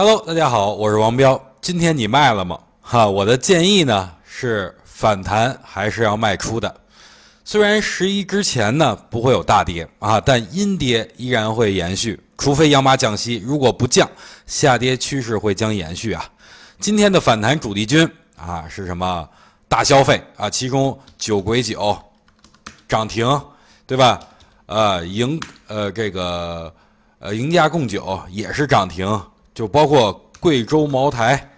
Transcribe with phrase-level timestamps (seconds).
[0.00, 1.44] Hello，大家好，我是王彪。
[1.60, 2.56] 今天你卖了吗？
[2.80, 6.72] 哈，我的建议呢是反弹还是要卖出的。
[7.44, 13.42] 虽然十一之前呢不会有大跌啊，但阴跌依然会延续，除非央妈降息。
[13.44, 14.08] 如果不降，
[14.46, 16.24] 下跌趋势会将延续啊。
[16.78, 19.28] 今天的反弹主力军啊是什么？
[19.66, 21.98] 大消费啊，其中酒鬼酒
[22.86, 23.26] 涨停，
[23.84, 24.20] 对吧？
[24.66, 26.72] 呃，赢呃这个
[27.18, 29.04] 呃赢家贡酒也是涨停，
[29.58, 31.50] 就包括贵州茅台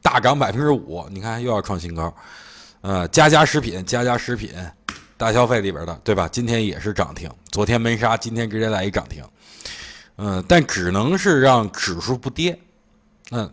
[0.00, 2.14] 大涨百分之五，你看又要创新高。
[2.82, 4.54] 呃，家家食品，家家食品，
[5.16, 6.28] 大消费里边的，对吧？
[6.28, 9.24] 今天也是涨停，昨天闷杀，今天直接来一涨停。
[10.18, 12.56] 嗯，但只能是让指数不跌，
[13.32, 13.50] 嗯，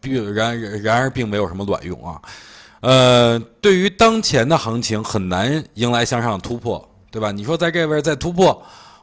[0.00, 2.20] 并然然而并没有什么卵用啊。
[2.80, 7.30] 呃，对于当前的行情很难迎来向上突破，对吧？
[7.30, 8.60] 你说在这边再突破，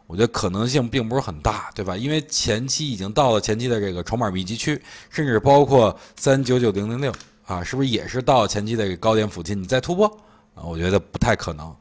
[0.07, 1.97] 我觉得可能性并不是很大，对吧？
[1.97, 7.11] 因为前期已经到了前期的这个筹码密集区，甚至包括三九九零零六
[7.45, 9.59] 啊，是不是也是到前期的高点附近？
[9.59, 10.05] 你再突破
[10.53, 11.75] 啊，我觉得不太可能。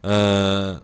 [0.00, 0.80] 呃，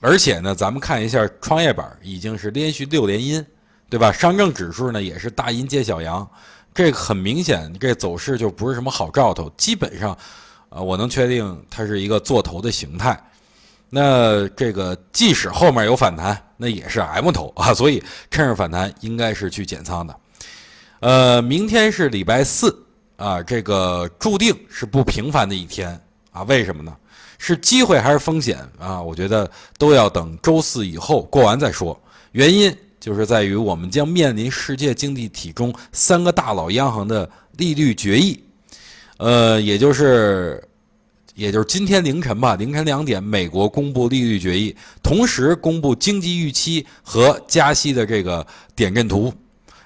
[0.00, 3.44] 而且呢，咱们看一下创业板已经是连续六连阴，
[3.88, 4.10] 对吧？
[4.10, 6.28] 上证指数呢也是大阴接小阳。
[6.74, 9.48] 这个很明显，这走势就不是什么好兆头。
[9.56, 10.18] 基本上，
[10.70, 13.22] 呃，我能确定它是一个做头的形态。
[13.94, 20.16] 那这个即使后面有反弹，那也是 M 头 啊，所以趁着反弹应该是去减仓的。
[20.98, 22.76] 呃，明天是礼拜四
[23.16, 25.96] 啊，这个注定是不平凡的一天
[26.32, 26.42] 啊。
[26.42, 26.92] 为什么呢？
[27.38, 29.00] 是机会还是风险啊？
[29.00, 31.96] 我觉得都要等周四以后过完再说。
[32.32, 32.76] 原因。
[33.00, 37.28] 就是在于我们将面临世界经济体中三个大佬央行的
[37.58, 38.42] 利率决议，
[39.18, 40.66] 呃，也就是，
[41.34, 49.32] 也就是今天凌晨吧，凌晨两点，美国公布利率决议，同时公布经济预期和加息的这个点阵图。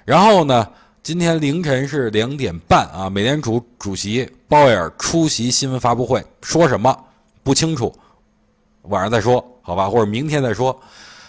[0.04, 0.68] 然后呢，
[1.02, 6.94] 今天凌晨是两点半啊，美联储主席鲍威尔出席新闻发布会，说什么
[7.42, 7.94] 不清楚，
[8.82, 10.78] 晚上再说，好吧，或者明天再说。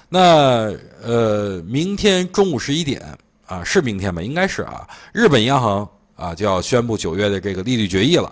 [0.09, 3.01] 那呃，明天中午十一点
[3.45, 4.21] 啊，是明天吧？
[4.21, 4.85] 应该是啊。
[5.13, 8.29] 日本央行啊就要宣布九月的这个利率决议了。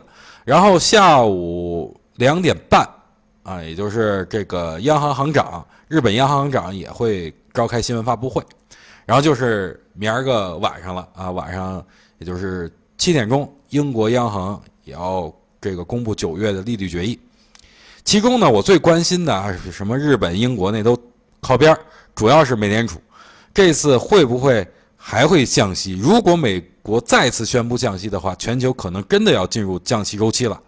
[0.48, 2.88] 然后下午两点半
[3.44, 8.42] 啊，也就是这个央行行长，日本央行行长也会召开新闻发布会。
[9.06, 11.86] 然后就是明儿个晚上了啊，晚上
[12.20, 17.20] 也就是七点钟，英国央行也要这个公布九月的利率决议。
[18.06, 19.98] 其中呢，我最关心的啊什么？
[19.98, 20.98] 日本、英国那都。
[21.40, 21.78] 靠边
[22.16, 23.00] 主要是美联储，
[23.54, 24.68] 这次会不会
[25.10, 25.94] 还会降息？
[25.94, 30.62] 如果美国再次宣布降息的话，全球可能真的要进入降息周期了。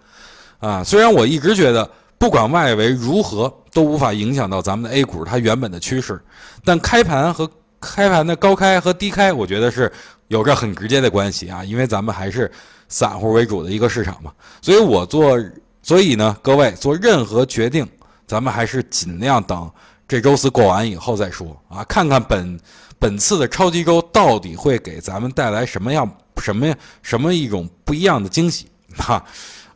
[0.60, 6.24] 啊，虽然我一直觉得，不管外围如何，都无法影响到咱们的 A 股它原本的趋势，
[6.64, 7.52] 但开盘和
[7.82, 9.92] 开盘的高开和低开，我觉得是
[10.30, 12.50] 有着很直接的关系啊，因为咱们还是
[12.88, 14.32] 散户为主的一个市场嘛。
[14.62, 15.38] 所以我做，
[15.84, 17.86] 所以呢，各位做任何决定，
[18.26, 19.70] 咱们还是尽量等。
[20.08, 22.60] 这周四过完以后再说啊，看看本
[22.98, 26.06] 本次的超级周到底会给咱们带来什么样
[26.40, 29.24] 什么什么一种不一样的惊喜哈。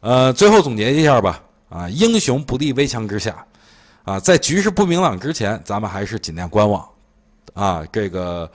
[0.01, 3.33] 呃，最后总结一下吧啊，英雄不立危墙之下
[4.03, 6.85] 啊，在局势不明朗之前，咱们还是尽量观望
[7.53, 7.85] 啊。
[7.89, 8.51] 这个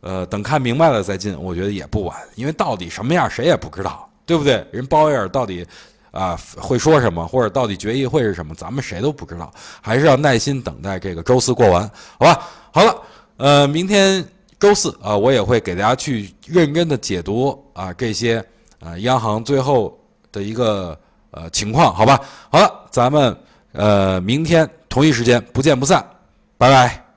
[0.00, 4.66] 呃，等看明白了再进，我觉得也不晚，因为到底什么样谁也不知道，对不对？
[4.72, 5.64] 人鲍威尔到底。
[6.10, 11.88] 啊，会说什么，或者到底决议会是什么，咱们谁都不知道，还是要耐心等待这个周四过完，
[12.18, 12.48] 好吧？
[12.72, 13.02] 好了，
[13.36, 14.26] 呃，明天
[14.58, 18.44] 周四啊，我也会给大家去认真的解读啊这些
[18.80, 19.96] 啊央行最后
[20.32, 20.98] 的一个
[21.30, 22.20] 呃情况，好吧？
[22.50, 23.36] 好了，咱们
[23.72, 26.04] 呃明天同一时间不见不散，
[26.56, 27.07] 拜拜。